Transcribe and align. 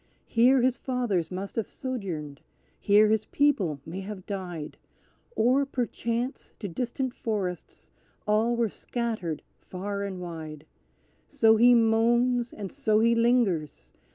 Here 0.25 0.63
his 0.63 0.79
fathers 0.79 1.29
must 1.29 1.55
have 1.57 1.67
sojourned 1.67 2.41
here 2.79 3.07
his 3.09 3.25
people 3.25 3.79
may 3.85 3.99
have 3.99 4.25
died, 4.25 4.77
Or, 5.35 5.63
perchance, 5.63 6.55
to 6.57 6.67
distant 6.67 7.13
forests 7.13 7.91
all 8.25 8.55
were 8.55 8.67
scattered 8.67 9.43
far 9.59 10.01
and 10.01 10.19
wide. 10.19 10.65
So 11.27 11.55
he 11.55 11.75
moans 11.75 12.51
and 12.51 12.71
so 12.71 12.97
he 12.99 13.13
lingers! 13.13 13.93